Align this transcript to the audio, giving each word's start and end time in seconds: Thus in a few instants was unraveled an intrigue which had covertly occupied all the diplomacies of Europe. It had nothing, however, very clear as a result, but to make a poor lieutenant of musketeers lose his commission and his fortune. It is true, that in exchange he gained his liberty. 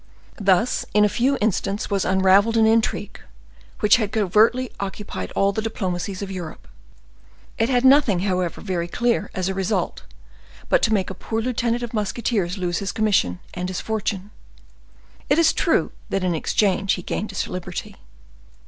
Thus 0.39 0.83
in 0.95 1.05
a 1.05 1.07
few 1.07 1.37
instants 1.41 1.91
was 1.91 2.05
unraveled 2.05 2.57
an 2.57 2.65
intrigue 2.65 3.19
which 3.81 3.97
had 3.97 4.11
covertly 4.11 4.71
occupied 4.79 5.31
all 5.35 5.51
the 5.51 5.61
diplomacies 5.61 6.23
of 6.23 6.31
Europe. 6.31 6.67
It 7.59 7.69
had 7.69 7.85
nothing, 7.85 8.21
however, 8.21 8.61
very 8.61 8.87
clear 8.87 9.29
as 9.35 9.47
a 9.47 9.53
result, 9.53 10.01
but 10.69 10.81
to 10.81 10.91
make 10.95 11.11
a 11.11 11.13
poor 11.13 11.39
lieutenant 11.39 11.83
of 11.83 11.93
musketeers 11.93 12.57
lose 12.57 12.79
his 12.79 12.91
commission 12.91 13.41
and 13.53 13.69
his 13.69 13.79
fortune. 13.79 14.31
It 15.29 15.37
is 15.37 15.53
true, 15.53 15.91
that 16.09 16.23
in 16.23 16.33
exchange 16.33 16.93
he 16.93 17.03
gained 17.03 17.29
his 17.29 17.47
liberty. 17.47 17.97